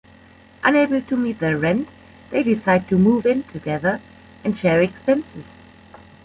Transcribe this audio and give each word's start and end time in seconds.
Unable 0.63 0.99
to 1.03 1.15
meet 1.15 1.37
their 1.37 1.55
rent, 1.59 1.87
they 2.31 2.41
decide 2.41 2.87
to 2.89 2.97
move 2.97 3.27
in 3.27 3.43
together 3.43 4.01
and 4.43 4.57
share 4.57 4.81
expenses. 4.81 5.45